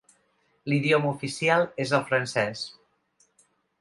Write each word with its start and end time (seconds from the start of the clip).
L'idioma 0.71 1.11
oficial 1.11 1.67
és 1.85 1.93
el 1.99 2.03
francès. 2.09 2.65